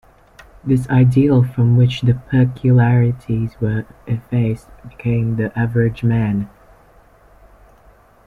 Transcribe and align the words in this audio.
This 0.63 0.89
ideal 0.89 1.43
from 1.43 1.77
which 1.77 2.01
the 2.01 2.15
peculiarities 2.15 3.55
were 3.61 3.85
effaced 4.07 4.67
became 4.89 5.35
"the 5.35 5.55
average 5.55 6.03
man". 6.03 6.49